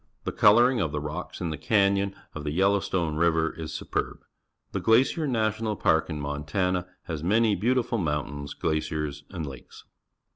[0.23, 4.21] The colouring of the rocks in the canyon of the Yellowstone River is superb.
[4.71, 9.83] The Glacier National Park in Montana has manj' beautiful mountains, glaciers, and lakes.